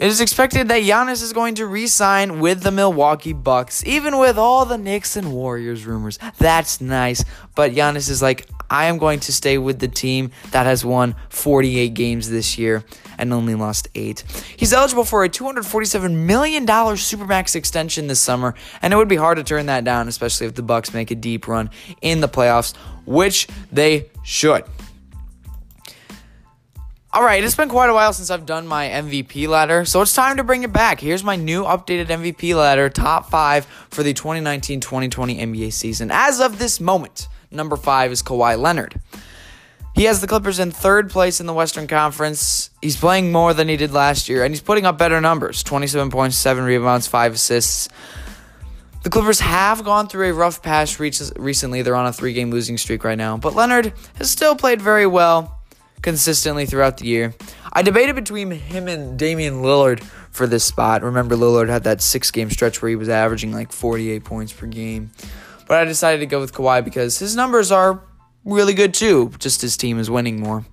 It 0.00 0.06
is 0.06 0.22
expected 0.22 0.68
that 0.68 0.82
Giannis 0.82 1.22
is 1.22 1.34
going 1.34 1.56
to 1.56 1.66
re 1.66 1.86
sign 1.86 2.40
with 2.40 2.62
the 2.62 2.70
Milwaukee 2.70 3.34
Bucks, 3.34 3.84
even 3.84 4.16
with 4.16 4.38
all 4.38 4.64
the 4.64 4.78
Knicks 4.78 5.14
and 5.14 5.30
Warriors 5.30 5.84
rumors. 5.84 6.18
That's 6.38 6.80
nice. 6.80 7.22
But 7.54 7.72
Giannis 7.72 8.08
is 8.08 8.22
like, 8.22 8.48
I 8.70 8.86
am 8.86 8.96
going 8.96 9.20
to 9.20 9.32
stay 9.32 9.58
with 9.58 9.78
the 9.78 9.88
team 9.88 10.30
that 10.52 10.64
has 10.64 10.86
won 10.86 11.16
48 11.28 11.92
games 11.92 12.30
this 12.30 12.56
year 12.56 12.82
and 13.18 13.30
only 13.30 13.54
lost 13.54 13.88
eight. 13.94 14.24
He's 14.56 14.72
eligible 14.72 15.04
for 15.04 15.22
a 15.22 15.28
$247 15.28 16.14
million 16.14 16.64
Supermax 16.64 17.54
extension 17.54 18.06
this 18.06 18.20
summer, 18.20 18.54
and 18.80 18.94
it 18.94 18.96
would 18.96 19.06
be 19.06 19.16
hard 19.16 19.36
to 19.36 19.44
turn 19.44 19.66
that 19.66 19.84
down, 19.84 20.08
especially 20.08 20.46
if 20.46 20.54
the 20.54 20.62
Bucks 20.62 20.94
make 20.94 21.10
a 21.10 21.14
deep 21.14 21.46
run 21.46 21.68
in 22.00 22.20
the 22.20 22.28
playoffs, 22.28 22.74
which 23.04 23.48
they 23.70 24.08
should. 24.22 24.64
All 27.12 27.24
right, 27.24 27.42
it's 27.42 27.56
been 27.56 27.68
quite 27.68 27.90
a 27.90 27.92
while 27.92 28.12
since 28.12 28.30
I've 28.30 28.46
done 28.46 28.68
my 28.68 28.86
MVP 28.86 29.48
ladder, 29.48 29.84
so 29.84 30.00
it's 30.00 30.14
time 30.14 30.36
to 30.36 30.44
bring 30.44 30.62
it 30.62 30.72
back. 30.72 31.00
Here's 31.00 31.24
my 31.24 31.34
new 31.34 31.64
updated 31.64 32.06
MVP 32.06 32.54
ladder, 32.54 32.88
top 32.88 33.28
five 33.28 33.64
for 33.90 34.04
the 34.04 34.12
2019 34.12 34.78
2020 34.78 35.38
NBA 35.38 35.72
season. 35.72 36.12
As 36.12 36.38
of 36.38 36.60
this 36.60 36.78
moment, 36.78 37.26
number 37.50 37.74
five 37.74 38.12
is 38.12 38.22
Kawhi 38.22 38.56
Leonard. 38.56 39.00
He 39.96 40.04
has 40.04 40.20
the 40.20 40.28
Clippers 40.28 40.60
in 40.60 40.70
third 40.70 41.10
place 41.10 41.40
in 41.40 41.46
the 41.46 41.52
Western 41.52 41.88
Conference. 41.88 42.70
He's 42.80 42.96
playing 42.96 43.32
more 43.32 43.54
than 43.54 43.66
he 43.66 43.76
did 43.76 43.92
last 43.92 44.28
year, 44.28 44.44
and 44.44 44.54
he's 44.54 44.62
putting 44.62 44.86
up 44.86 44.96
better 44.96 45.20
numbers 45.20 45.64
27 45.64 46.12
points, 46.12 46.36
7 46.36 46.62
rebounds, 46.62 47.08
5 47.08 47.34
assists. 47.34 47.88
The 49.02 49.10
Clippers 49.10 49.40
have 49.40 49.82
gone 49.82 50.06
through 50.06 50.30
a 50.30 50.32
rough 50.32 50.62
patch 50.62 51.00
recently. 51.00 51.82
They're 51.82 51.96
on 51.96 52.06
a 52.06 52.12
three 52.12 52.34
game 52.34 52.52
losing 52.52 52.78
streak 52.78 53.02
right 53.02 53.18
now, 53.18 53.36
but 53.36 53.56
Leonard 53.56 53.94
has 54.14 54.30
still 54.30 54.54
played 54.54 54.80
very 54.80 55.08
well 55.08 55.59
consistently 56.02 56.66
throughout 56.66 56.98
the 56.98 57.06
year. 57.06 57.34
I 57.72 57.82
debated 57.82 58.16
between 58.16 58.50
him 58.50 58.88
and 58.88 59.18
Damian 59.18 59.62
Lillard 59.62 60.02
for 60.30 60.46
this 60.46 60.64
spot. 60.64 61.02
Remember, 61.02 61.36
Lillard 61.36 61.68
had 61.68 61.84
that 61.84 62.00
six 62.00 62.30
game 62.30 62.50
stretch 62.50 62.82
where 62.82 62.88
he 62.88 62.96
was 62.96 63.08
averaging 63.08 63.52
like 63.52 63.72
48 63.72 64.24
points 64.24 64.52
per 64.52 64.66
game. 64.66 65.10
But 65.68 65.78
I 65.78 65.84
decided 65.84 66.20
to 66.20 66.26
go 66.26 66.40
with 66.40 66.52
Kawhi 66.52 66.84
because 66.84 67.18
his 67.18 67.36
numbers 67.36 67.70
are 67.70 68.02
really 68.44 68.74
good 68.74 68.94
too, 68.94 69.30
just 69.38 69.60
his 69.62 69.76
team 69.76 69.98
is 69.98 70.10
winning 70.10 70.40
more. 70.40 70.64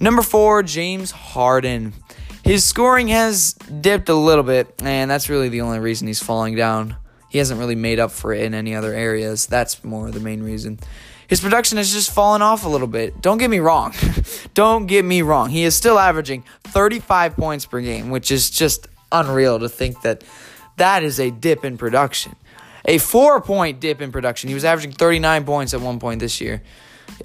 Number 0.00 0.22
four, 0.22 0.62
James 0.62 1.10
Harden. 1.10 1.94
His 2.42 2.62
scoring 2.62 3.08
has 3.08 3.54
dipped 3.54 4.10
a 4.10 4.14
little 4.14 4.44
bit, 4.44 4.74
and 4.82 5.10
that's 5.10 5.30
really 5.30 5.48
the 5.48 5.62
only 5.62 5.78
reason 5.78 6.06
he's 6.08 6.22
falling 6.22 6.56
down. 6.56 6.96
He 7.30 7.38
hasn't 7.38 7.58
really 7.58 7.74
made 7.74 7.98
up 7.98 8.10
for 8.10 8.32
it 8.32 8.42
in 8.42 8.52
any 8.52 8.74
other 8.74 8.92
areas. 8.92 9.46
That's 9.46 9.82
more 9.82 10.10
the 10.10 10.20
main 10.20 10.42
reason. 10.42 10.78
His 11.28 11.40
production 11.40 11.78
has 11.78 11.92
just 11.92 12.12
fallen 12.12 12.42
off 12.42 12.64
a 12.64 12.68
little 12.68 12.86
bit. 12.86 13.20
Don't 13.20 13.38
get 13.38 13.50
me 13.50 13.58
wrong. 13.58 13.94
Don't 14.54 14.86
get 14.86 15.04
me 15.04 15.22
wrong. 15.22 15.50
He 15.50 15.64
is 15.64 15.74
still 15.74 15.98
averaging 15.98 16.44
35 16.64 17.36
points 17.36 17.66
per 17.66 17.80
game, 17.80 18.10
which 18.10 18.30
is 18.30 18.50
just 18.50 18.88
unreal 19.10 19.58
to 19.58 19.68
think 19.68 20.02
that 20.02 20.24
that 20.76 21.02
is 21.02 21.20
a 21.20 21.30
dip 21.30 21.64
in 21.64 21.78
production. 21.78 22.36
A 22.84 22.98
four 22.98 23.40
point 23.40 23.80
dip 23.80 24.02
in 24.02 24.12
production. 24.12 24.48
He 24.48 24.54
was 24.54 24.64
averaging 24.64 24.92
39 24.92 25.44
points 25.44 25.72
at 25.72 25.80
one 25.80 25.98
point 25.98 26.20
this 26.20 26.40
year. 26.40 26.62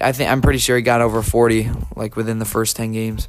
I 0.00 0.12
think 0.12 0.30
I'm 0.30 0.40
pretty 0.40 0.58
sure 0.58 0.76
he 0.76 0.82
got 0.82 1.00
over 1.00 1.22
40 1.22 1.70
like 1.96 2.16
within 2.16 2.38
the 2.38 2.44
first 2.44 2.76
10 2.76 2.92
games. 2.92 3.28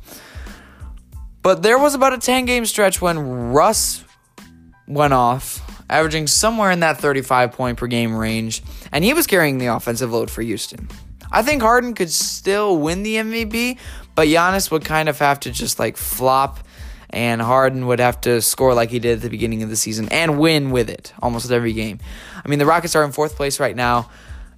But 1.42 1.64
there 1.64 1.80
was 1.80 1.96
about 1.96 2.14
a 2.14 2.18
10 2.18 2.46
game 2.46 2.66
stretch 2.66 3.02
when 3.02 3.52
Russ 3.52 4.06
went 4.88 5.14
off, 5.14 5.71
averaging 5.92 6.26
somewhere 6.26 6.72
in 6.72 6.80
that 6.80 6.98
35 6.98 7.52
point 7.52 7.78
per 7.78 7.86
game 7.86 8.16
range, 8.16 8.64
and 8.92 9.04
he 9.04 9.14
was 9.14 9.28
carrying 9.28 9.60
the 9.60 9.68
offensive 9.68 10.12
load 10.12 10.32
for 10.32 10.42
Houston. 10.42 10.90
I 11.32 11.44
think 11.44 11.62
Harden 11.62 11.94
could 11.94 12.10
still 12.10 12.78
win 12.78 13.04
the 13.04 13.16
MVP, 13.16 13.78
but 14.16 14.28
Giannis 14.28 14.72
would 14.72 14.84
kind 14.84 15.08
of 15.10 15.20
have 15.20 15.40
to 15.42 15.52
just 15.52 15.78
like 15.78 15.98
flop, 15.98 16.60
and 17.10 17.42
Harden 17.42 17.88
would 17.88 18.00
have 18.00 18.22
to 18.22 18.42
score 18.42 18.74
like 18.74 18.90
he 18.90 19.00
did 19.00 19.18
at 19.18 19.22
the 19.22 19.30
beginning 19.30 19.62
of 19.64 19.70
the 19.70 19.76
season 19.76 20.10
and 20.10 20.40
win 20.40 20.72
with 20.72 20.90
it 20.90 21.14
almost 21.22 21.52
every 21.52 21.74
game. 21.74 22.00
I 22.44 22.48
mean, 22.48 22.58
the 22.58 22.66
Rockets 22.66 22.96
are 22.96 23.04
in 23.04 23.12
fourth 23.12 23.36
place 23.36 23.60
right 23.60 23.76
now 23.76 24.10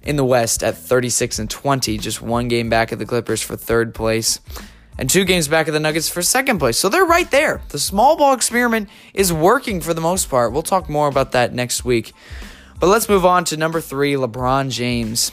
in 0.02 0.16
the 0.16 0.24
West 0.24 0.62
at 0.62 0.76
36 0.76 1.38
and 1.40 1.50
20, 1.50 1.98
just 1.98 2.22
one 2.22 2.48
game 2.48 2.68
back 2.68 2.92
of 2.92 2.98
the 2.98 3.06
Clippers 3.06 3.42
for 3.42 3.56
third 3.56 3.94
place 3.94 4.40
and 4.98 5.10
two 5.10 5.24
games 5.24 5.48
back 5.48 5.68
of 5.68 5.74
the 5.74 5.80
Nuggets 5.80 6.08
for 6.08 6.22
second 6.22 6.58
place. 6.58 6.78
So 6.78 6.88
they're 6.88 7.04
right 7.04 7.30
there. 7.30 7.62
The 7.68 7.78
small 7.78 8.16
ball 8.16 8.34
experiment 8.34 8.88
is 9.12 9.32
working 9.32 9.80
for 9.80 9.94
the 9.94 10.00
most 10.00 10.30
part. 10.30 10.52
We'll 10.52 10.62
talk 10.62 10.88
more 10.88 11.08
about 11.08 11.32
that 11.32 11.52
next 11.52 11.84
week. 11.84 12.12
But 12.80 12.88
let's 12.88 13.08
move 13.08 13.24
on 13.24 13.44
to 13.46 13.56
number 13.56 13.80
three 13.80 14.14
LeBron 14.14 14.70
James. 14.70 15.32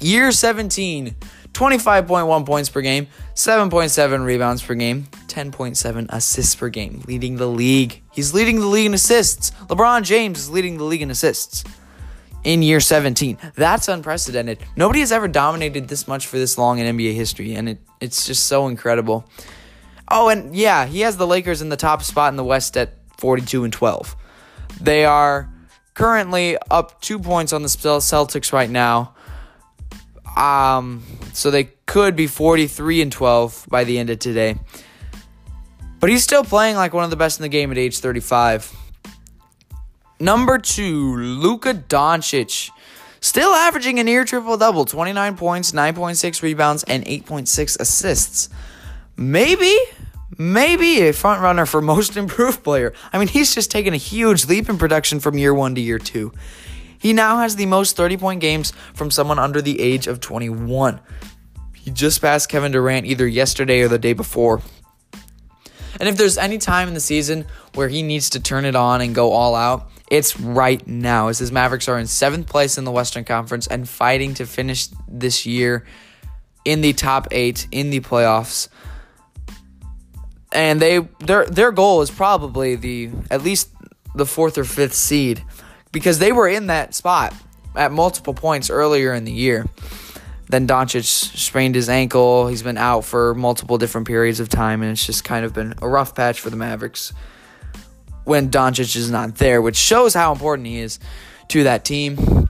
Year 0.00 0.32
17, 0.32 1.14
25.1 1.52 2.46
points 2.46 2.68
per 2.68 2.80
game, 2.80 3.06
7.7 3.34 4.24
rebounds 4.24 4.62
per 4.62 4.74
game, 4.74 5.04
10.7 5.28 6.06
assists 6.08 6.54
per 6.56 6.68
game, 6.68 7.02
leading 7.06 7.36
the 7.36 7.46
league. 7.46 8.02
He's 8.10 8.34
leading 8.34 8.58
the 8.58 8.66
league 8.66 8.86
in 8.86 8.94
assists. 8.94 9.52
LeBron 9.68 10.02
James 10.02 10.40
is 10.40 10.50
leading 10.50 10.78
the 10.78 10.84
league 10.84 11.02
in 11.02 11.10
assists 11.10 11.62
in 12.44 12.62
year 12.62 12.80
17. 12.80 13.38
That's 13.54 13.88
unprecedented. 13.88 14.58
Nobody 14.76 15.00
has 15.00 15.12
ever 15.12 15.28
dominated 15.28 15.88
this 15.88 16.08
much 16.08 16.26
for 16.26 16.38
this 16.38 16.58
long 16.58 16.78
in 16.78 16.96
NBA 16.96 17.14
history, 17.14 17.54
and 17.54 17.68
it, 17.68 17.78
it's 18.00 18.26
just 18.26 18.46
so 18.46 18.68
incredible. 18.68 19.24
Oh, 20.08 20.28
and 20.28 20.54
yeah, 20.54 20.86
he 20.86 21.00
has 21.00 21.16
the 21.16 21.26
Lakers 21.26 21.62
in 21.62 21.68
the 21.68 21.76
top 21.76 22.02
spot 22.02 22.32
in 22.32 22.36
the 22.36 22.44
West 22.44 22.76
at 22.76 22.94
42 23.18 23.64
and 23.64 23.72
12. 23.72 24.16
They 24.80 25.04
are 25.04 25.48
currently 25.94 26.56
up 26.70 27.00
two 27.00 27.18
points 27.18 27.52
on 27.52 27.62
the 27.62 27.68
Celtics 27.68 28.52
right 28.52 28.70
now. 28.70 29.14
Um, 30.36 31.02
so 31.32 31.50
they 31.50 31.64
could 31.86 32.16
be 32.16 32.26
43 32.26 33.02
and 33.02 33.12
12 33.12 33.66
by 33.68 33.84
the 33.84 33.98
end 33.98 34.10
of 34.10 34.18
today. 34.18 34.56
But 36.00 36.10
he's 36.10 36.24
still 36.24 36.42
playing 36.42 36.76
like 36.76 36.94
one 36.94 37.04
of 37.04 37.10
the 37.10 37.16
best 37.16 37.38
in 37.38 37.42
the 37.42 37.48
game 37.48 37.70
at 37.70 37.78
age 37.78 37.98
35. 37.98 38.74
Number 40.20 40.58
two, 40.58 41.16
Luka 41.16 41.74
Doncic. 41.74 42.70
Still 43.20 43.50
averaging 43.50 44.00
a 44.00 44.04
near 44.04 44.24
triple 44.24 44.56
double 44.56 44.84
29 44.84 45.36
points, 45.36 45.72
9.6 45.72 46.42
rebounds, 46.42 46.82
and 46.84 47.04
8.6 47.04 47.78
assists. 47.78 48.48
Maybe, 49.16 49.76
maybe 50.36 51.02
a 51.02 51.12
front 51.12 51.40
runner 51.40 51.66
for 51.66 51.80
most 51.82 52.16
improved 52.16 52.64
player. 52.64 52.92
I 53.12 53.18
mean, 53.18 53.28
he's 53.28 53.54
just 53.54 53.70
taken 53.70 53.94
a 53.94 53.98
huge 53.98 54.46
leap 54.46 54.68
in 54.68 54.76
production 54.76 55.20
from 55.20 55.38
year 55.38 55.54
one 55.54 55.76
to 55.76 55.80
year 55.80 55.98
two. 55.98 56.32
He 56.98 57.12
now 57.12 57.38
has 57.38 57.56
the 57.56 57.66
most 57.66 57.96
30 57.96 58.16
point 58.16 58.40
games 58.40 58.72
from 58.94 59.10
someone 59.10 59.38
under 59.38 59.62
the 59.62 59.80
age 59.80 60.06
of 60.06 60.18
21. 60.20 61.00
He 61.74 61.90
just 61.90 62.20
passed 62.20 62.48
Kevin 62.48 62.72
Durant 62.72 63.06
either 63.06 63.26
yesterday 63.26 63.82
or 63.82 63.88
the 63.88 63.98
day 63.98 64.12
before. 64.14 64.62
And 66.00 66.08
if 66.08 66.16
there's 66.16 66.38
any 66.38 66.58
time 66.58 66.88
in 66.88 66.94
the 66.94 67.00
season 67.00 67.44
where 67.74 67.88
he 67.88 68.02
needs 68.02 68.30
to 68.30 68.40
turn 68.40 68.64
it 68.64 68.74
on 68.74 69.00
and 69.00 69.14
go 69.14 69.30
all 69.30 69.54
out, 69.54 69.91
it's 70.12 70.38
right 70.38 70.86
now, 70.86 71.28
as 71.28 71.38
his 71.38 71.50
Mavericks 71.50 71.88
are 71.88 71.98
in 71.98 72.06
seventh 72.06 72.46
place 72.46 72.76
in 72.76 72.84
the 72.84 72.90
Western 72.90 73.24
Conference 73.24 73.66
and 73.66 73.88
fighting 73.88 74.34
to 74.34 74.44
finish 74.44 74.88
this 75.08 75.46
year 75.46 75.86
in 76.66 76.82
the 76.82 76.92
top 76.92 77.28
eight 77.30 77.66
in 77.72 77.88
the 77.88 78.00
playoffs. 78.00 78.68
And 80.52 80.82
they 80.82 80.98
their 81.20 81.46
their 81.46 81.72
goal 81.72 82.02
is 82.02 82.10
probably 82.10 82.76
the 82.76 83.08
at 83.30 83.42
least 83.42 83.70
the 84.14 84.26
fourth 84.26 84.58
or 84.58 84.64
fifth 84.64 84.92
seed 84.92 85.42
because 85.92 86.18
they 86.18 86.30
were 86.30 86.46
in 86.46 86.66
that 86.66 86.94
spot 86.94 87.32
at 87.74 87.90
multiple 87.90 88.34
points 88.34 88.68
earlier 88.68 89.14
in 89.14 89.24
the 89.24 89.32
year. 89.32 89.64
Then 90.46 90.66
Doncic 90.66 91.06
sprained 91.06 91.74
his 91.74 91.88
ankle. 91.88 92.48
He's 92.48 92.62
been 92.62 92.76
out 92.76 93.06
for 93.06 93.34
multiple 93.34 93.78
different 93.78 94.06
periods 94.06 94.40
of 94.40 94.50
time, 94.50 94.82
and 94.82 94.92
it's 94.92 95.06
just 95.06 95.24
kind 95.24 95.46
of 95.46 95.54
been 95.54 95.72
a 95.80 95.88
rough 95.88 96.14
patch 96.14 96.38
for 96.38 96.50
the 96.50 96.56
Mavericks 96.56 97.14
when 98.24 98.50
Doncic 98.50 98.96
is 98.96 99.10
not 99.10 99.36
there, 99.36 99.60
which 99.60 99.76
shows 99.76 100.14
how 100.14 100.32
important 100.32 100.66
he 100.66 100.78
is 100.78 100.98
to 101.48 101.64
that 101.64 101.84
team. 101.84 102.48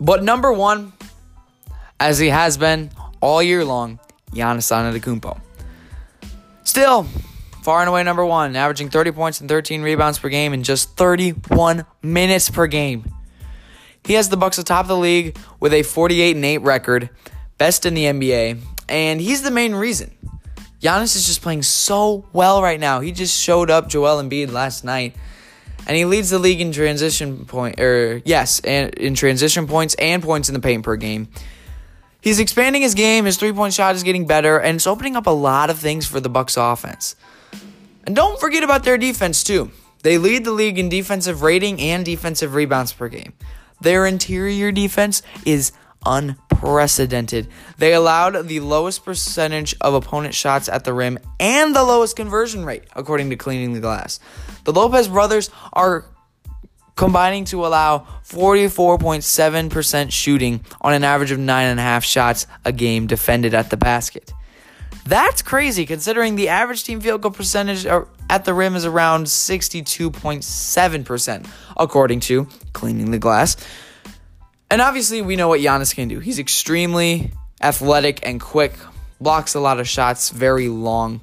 But 0.00 0.22
number 0.22 0.52
one, 0.52 0.92
as 1.98 2.18
he 2.18 2.28
has 2.28 2.56
been 2.56 2.90
all 3.20 3.42
year 3.42 3.64
long, 3.64 3.98
Giannis 4.32 4.70
Antetokounmpo. 4.70 5.40
Still, 6.64 7.04
far 7.62 7.80
and 7.80 7.88
away 7.88 8.02
number 8.02 8.24
one, 8.24 8.56
averaging 8.56 8.90
30 8.90 9.12
points 9.12 9.40
and 9.40 9.48
13 9.48 9.82
rebounds 9.82 10.18
per 10.18 10.28
game 10.28 10.52
in 10.52 10.62
just 10.62 10.96
31 10.96 11.86
minutes 12.02 12.50
per 12.50 12.66
game. 12.66 13.12
He 14.04 14.14
has 14.14 14.28
the 14.28 14.36
Bucks 14.36 14.58
atop 14.58 14.86
the 14.86 14.96
league 14.96 15.36
with 15.58 15.72
a 15.72 15.82
48 15.82 16.36
and 16.36 16.44
8 16.44 16.58
record, 16.58 17.10
best 17.58 17.86
in 17.86 17.94
the 17.94 18.04
NBA, 18.04 18.60
and 18.88 19.20
he's 19.20 19.42
the 19.42 19.50
main 19.50 19.74
reason 19.74 20.15
Giannis 20.86 21.16
is 21.16 21.26
just 21.26 21.42
playing 21.42 21.62
so 21.62 22.24
well 22.32 22.62
right 22.62 22.78
now. 22.78 23.00
He 23.00 23.10
just 23.10 23.36
showed 23.36 23.70
up 23.70 23.88
Joel 23.88 24.22
Embiid 24.22 24.52
last 24.52 24.84
night, 24.84 25.16
and 25.84 25.96
he 25.96 26.04
leads 26.04 26.30
the 26.30 26.38
league 26.38 26.60
in 26.60 26.70
transition 26.70 27.44
point 27.44 27.80
or 27.80 28.22
yes, 28.24 28.60
and 28.60 28.94
in 28.94 29.16
transition 29.16 29.66
points 29.66 29.96
and 29.98 30.22
points 30.22 30.48
in 30.48 30.54
the 30.54 30.60
paint 30.60 30.84
per 30.84 30.94
game. 30.94 31.26
He's 32.20 32.38
expanding 32.38 32.82
his 32.82 32.94
game. 32.94 33.24
His 33.24 33.36
three 33.36 33.52
point 33.52 33.74
shot 33.74 33.96
is 33.96 34.04
getting 34.04 34.28
better, 34.28 34.58
and 34.58 34.76
it's 34.76 34.86
opening 34.86 35.16
up 35.16 35.26
a 35.26 35.30
lot 35.30 35.70
of 35.70 35.78
things 35.80 36.06
for 36.06 36.20
the 36.20 36.28
Bucks 36.28 36.56
offense. 36.56 37.16
And 38.04 38.14
don't 38.14 38.38
forget 38.38 38.62
about 38.62 38.84
their 38.84 38.96
defense 38.96 39.42
too. 39.42 39.72
They 40.04 40.18
lead 40.18 40.44
the 40.44 40.52
league 40.52 40.78
in 40.78 40.88
defensive 40.88 41.42
rating 41.42 41.80
and 41.80 42.04
defensive 42.04 42.54
rebounds 42.54 42.92
per 42.92 43.08
game. 43.08 43.32
Their 43.80 44.06
interior 44.06 44.70
defense 44.70 45.22
is 45.44 45.72
unprecedented. 46.56 47.48
They 47.78 47.92
allowed 47.92 48.48
the 48.48 48.60
lowest 48.60 49.04
percentage 49.04 49.74
of 49.80 49.94
opponent 49.94 50.34
shots 50.34 50.68
at 50.68 50.84
the 50.84 50.92
rim 50.92 51.18
and 51.38 51.74
the 51.74 51.84
lowest 51.84 52.16
conversion 52.16 52.64
rate, 52.64 52.84
according 52.94 53.30
to 53.30 53.36
Cleaning 53.36 53.72
the 53.72 53.80
Glass. 53.80 54.20
The 54.64 54.72
Lopez 54.72 55.08
brothers 55.08 55.50
are 55.72 56.04
combining 56.96 57.44
to 57.46 57.64
allow 57.66 58.06
44.7% 58.24 60.10
shooting 60.10 60.60
on 60.80 60.94
an 60.94 61.04
average 61.04 61.30
of 61.30 61.38
9.5 61.38 62.02
shots 62.02 62.46
a 62.64 62.72
game 62.72 63.06
defended 63.06 63.54
at 63.54 63.70
the 63.70 63.76
basket. 63.76 64.32
That's 65.04 65.42
crazy 65.42 65.84
considering 65.86 66.36
the 66.36 66.48
average 66.48 66.82
team 66.82 67.00
field 67.00 67.20
goal 67.20 67.30
percentage 67.30 67.86
at 67.86 68.44
the 68.44 68.54
rim 68.54 68.74
is 68.74 68.84
around 68.84 69.26
62.7%, 69.26 71.46
according 71.76 72.18
to 72.20 72.48
Cleaning 72.72 73.12
the 73.12 73.18
Glass. 73.18 73.56
And 74.70 74.80
obviously, 74.80 75.22
we 75.22 75.36
know 75.36 75.48
what 75.48 75.60
Giannis 75.60 75.94
can 75.94 76.08
do. 76.08 76.18
He's 76.18 76.38
extremely 76.38 77.32
athletic 77.60 78.26
and 78.26 78.40
quick, 78.40 78.74
blocks 79.20 79.54
a 79.54 79.60
lot 79.60 79.80
of 79.80 79.88
shots, 79.88 80.30
very 80.30 80.68
long. 80.68 81.20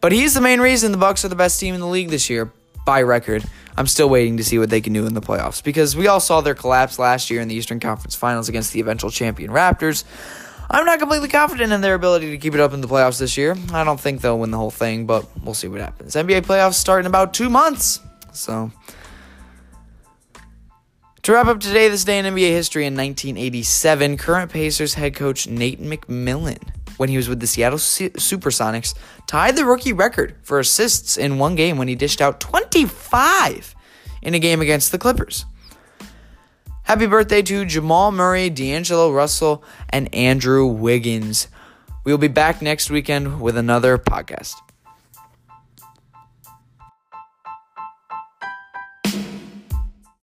But 0.00 0.12
he's 0.12 0.34
the 0.34 0.40
main 0.40 0.60
reason 0.60 0.92
the 0.92 0.98
Bucks 0.98 1.24
are 1.24 1.28
the 1.28 1.36
best 1.36 1.58
team 1.58 1.74
in 1.74 1.80
the 1.80 1.86
league 1.86 2.10
this 2.10 2.28
year 2.28 2.52
by 2.84 3.02
record. 3.02 3.44
I'm 3.76 3.86
still 3.86 4.08
waiting 4.08 4.38
to 4.38 4.44
see 4.44 4.58
what 4.58 4.70
they 4.70 4.80
can 4.80 4.92
do 4.92 5.06
in 5.06 5.14
the 5.14 5.20
playoffs 5.20 5.62
because 5.62 5.96
we 5.96 6.06
all 6.06 6.20
saw 6.20 6.40
their 6.40 6.54
collapse 6.54 6.98
last 6.98 7.30
year 7.30 7.40
in 7.40 7.48
the 7.48 7.54
Eastern 7.54 7.80
Conference 7.80 8.14
Finals 8.14 8.48
against 8.48 8.72
the 8.72 8.80
eventual 8.80 9.10
champion 9.10 9.50
Raptors. 9.50 10.04
I'm 10.68 10.84
not 10.84 10.98
completely 10.98 11.28
confident 11.28 11.72
in 11.72 11.80
their 11.80 11.94
ability 11.94 12.30
to 12.30 12.38
keep 12.38 12.54
it 12.54 12.60
up 12.60 12.72
in 12.72 12.80
the 12.80 12.88
playoffs 12.88 13.18
this 13.18 13.36
year. 13.36 13.54
I 13.72 13.84
don't 13.84 14.00
think 14.00 14.20
they'll 14.20 14.38
win 14.38 14.50
the 14.50 14.56
whole 14.56 14.70
thing, 14.70 15.06
but 15.06 15.26
we'll 15.44 15.54
see 15.54 15.68
what 15.68 15.80
happens. 15.80 16.14
NBA 16.14 16.42
playoffs 16.42 16.74
start 16.74 17.00
in 17.00 17.06
about 17.06 17.34
two 17.34 17.48
months. 17.48 18.00
So, 18.32 18.72
to 21.26 21.32
wrap 21.32 21.48
up 21.48 21.58
today, 21.58 21.88
this 21.88 22.04
day 22.04 22.20
in 22.20 22.24
NBA 22.24 22.50
history 22.50 22.86
in 22.86 22.94
1987, 22.94 24.16
current 24.16 24.52
Pacers 24.52 24.94
head 24.94 25.16
coach 25.16 25.48
Nate 25.48 25.82
McMillan, 25.82 26.62
when 26.98 27.08
he 27.08 27.16
was 27.16 27.28
with 27.28 27.40
the 27.40 27.48
Seattle 27.48 27.80
Supersonics, 27.80 28.94
tied 29.26 29.56
the 29.56 29.64
rookie 29.64 29.92
record 29.92 30.36
for 30.44 30.60
assists 30.60 31.16
in 31.16 31.40
one 31.40 31.56
game 31.56 31.78
when 31.78 31.88
he 31.88 31.96
dished 31.96 32.20
out 32.20 32.38
25 32.38 33.74
in 34.22 34.34
a 34.34 34.38
game 34.38 34.60
against 34.60 34.92
the 34.92 34.98
Clippers. 34.98 35.46
Happy 36.84 37.06
birthday 37.08 37.42
to 37.42 37.64
Jamal 37.64 38.12
Murray, 38.12 38.48
D'Angelo 38.48 39.10
Russell, 39.10 39.64
and 39.88 40.14
Andrew 40.14 40.64
Wiggins. 40.64 41.48
We 42.04 42.12
will 42.12 42.18
be 42.18 42.28
back 42.28 42.62
next 42.62 42.88
weekend 42.88 43.40
with 43.40 43.56
another 43.56 43.98
podcast. 43.98 44.54